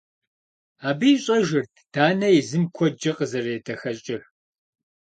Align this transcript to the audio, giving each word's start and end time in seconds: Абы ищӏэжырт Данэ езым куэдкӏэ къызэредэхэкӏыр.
Абы 0.87 1.07
ищӏэжырт 1.13 1.73
Данэ 1.93 2.29
езым 2.39 2.63
куэдкӏэ 2.75 3.11
къызэредэхэкӏыр. 3.17 4.21